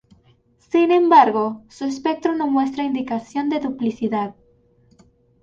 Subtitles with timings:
[0.71, 4.33] Sin embargo, su espectro no muestra indicación de duplicidad.